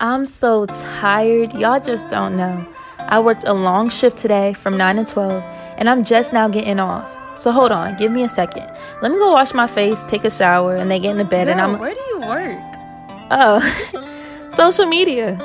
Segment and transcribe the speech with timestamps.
[0.00, 1.52] I'm so tired.
[1.54, 2.66] Y'all just don't know.
[2.98, 5.42] I worked a long shift today from 9 to 12,
[5.78, 7.38] and I'm just now getting off.
[7.38, 8.70] So hold on, give me a second.
[9.02, 11.46] Let me go wash my face, take a shower, and then get into bed.
[11.46, 11.78] Girl, and I'm.
[11.78, 12.58] Where do you work?
[13.30, 15.38] Oh, social media.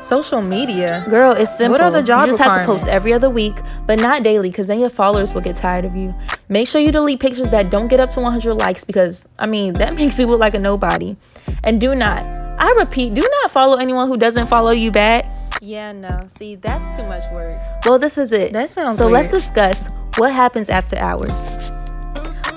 [0.00, 1.04] Social media.
[1.08, 1.72] Girl, it's simple.
[1.72, 3.54] What are the job You just have to post every other week,
[3.86, 6.12] but not daily, because then your followers will get tired of you.
[6.48, 9.74] Make sure you delete pictures that don't get up to 100 likes, because I mean
[9.74, 11.16] that makes you look like a nobody.
[11.62, 12.24] And do not,
[12.62, 15.26] I repeat, do not follow anyone who doesn't follow you back.
[15.60, 16.22] Yeah, no.
[16.28, 17.60] See, that's too much work.
[17.84, 18.52] Well, this is it.
[18.52, 19.04] That sounds good.
[19.04, 21.72] So let's discuss what happens after hours.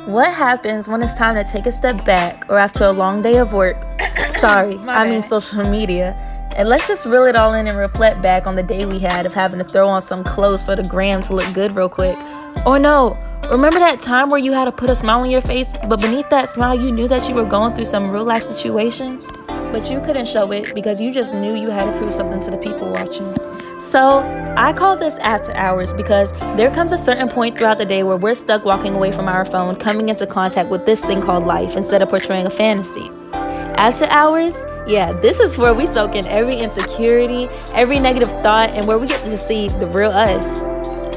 [0.05, 3.39] What happens when it's time to take a step back or after a long day
[3.39, 3.77] of work?
[4.29, 6.13] Sorry, My I mean social media.
[6.55, 9.26] And let's just reel it all in and reflect back on the day we had
[9.26, 12.15] of having to throw on some clothes for the gram to look good real quick.
[12.63, 13.17] Or no,
[13.49, 16.29] remember that time where you had to put a smile on your face, but beneath
[16.29, 19.31] that smile, you knew that you were going through some real life situations?
[19.75, 22.49] But you couldn't show it because you just knew you had to prove something to
[22.49, 23.35] the people watching.
[23.81, 24.20] So,
[24.55, 28.15] I call this after hours because there comes a certain point throughout the day where
[28.15, 31.76] we're stuck walking away from our phone, coming into contact with this thing called life
[31.76, 33.12] instead of portraying a fantasy.
[33.34, 38.87] After hours, yeah, this is where we soak in every insecurity, every negative thought, and
[38.87, 40.63] where we get to see the real us.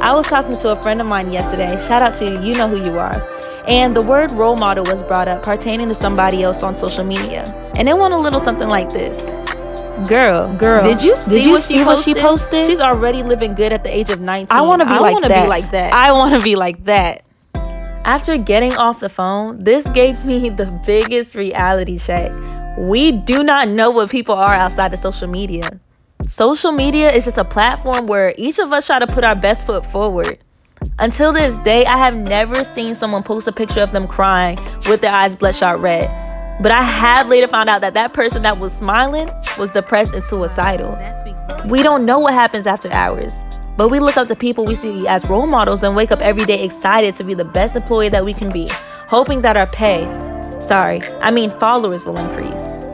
[0.00, 1.78] I was talking to a friend of mine yesterday.
[1.86, 3.37] Shout out to you, you know who you are.
[3.68, 7.44] And the word role model was brought up pertaining to somebody else on social media.
[7.76, 9.34] And it went a little something like this.
[10.08, 12.66] Girl, Girl, did you see, did you what, see she what she posted?
[12.66, 14.56] She's already living good at the age of 19.
[14.56, 15.42] I wanna be like wanna that.
[15.42, 15.92] Be like that.
[15.92, 17.24] I want to be like that.
[18.04, 22.32] After getting off the phone, this gave me the biggest reality check.
[22.78, 25.78] We do not know what people are outside of social media.
[26.26, 29.66] Social media is just a platform where each of us try to put our best
[29.66, 30.38] foot forward.
[31.00, 35.00] Until this day, I have never seen someone post a picture of them crying with
[35.00, 36.10] their eyes bloodshot red.
[36.60, 40.22] But I have later found out that that person that was smiling was depressed and
[40.22, 40.90] suicidal.
[40.92, 41.70] That speaks volumes.
[41.70, 43.44] We don't know what happens after hours,
[43.76, 46.44] but we look up to people we see as role models and wake up every
[46.44, 48.68] day excited to be the best employee that we can be,
[49.06, 50.02] hoping that our pay,
[50.60, 52.90] sorry, I mean followers will increase.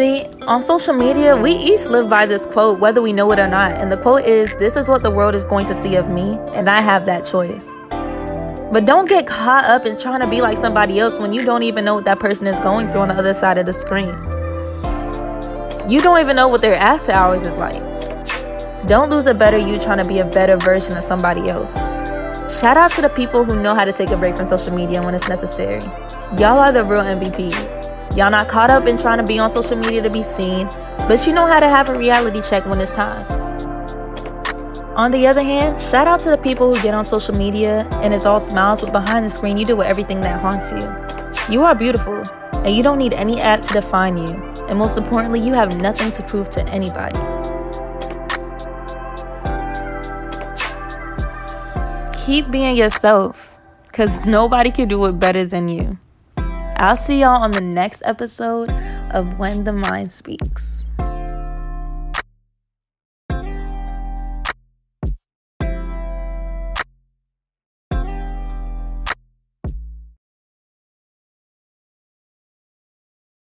[0.00, 3.46] See, on social media, we each live by this quote, whether we know it or
[3.46, 3.72] not.
[3.72, 6.38] And the quote is This is what the world is going to see of me,
[6.54, 7.70] and I have that choice.
[8.72, 11.64] But don't get caught up in trying to be like somebody else when you don't
[11.64, 14.08] even know what that person is going through on the other side of the screen.
[15.86, 17.82] You don't even know what their after hours is like.
[18.86, 21.88] Don't lose a better you trying to be a better version of somebody else.
[22.58, 25.02] Shout out to the people who know how to take a break from social media
[25.02, 25.82] when it's necessary.
[26.38, 27.89] Y'all are the real MVPs.
[28.16, 30.66] Y'all not caught up in trying to be on social media to be seen,
[31.06, 33.24] but you know how to have a reality check when it's time.
[34.96, 38.12] On the other hand, shout out to the people who get on social media and
[38.12, 41.54] it's all smiles, but behind the screen, you do with everything that haunts you.
[41.54, 42.22] You are beautiful,
[42.66, 44.34] and you don't need any app to define you.
[44.68, 47.18] And most importantly, you have nothing to prove to anybody.
[52.26, 55.98] Keep being yourself, because nobody can do it better than you.
[56.80, 58.70] I'll see y'all on the next episode
[59.10, 60.86] of When the Mind Speaks.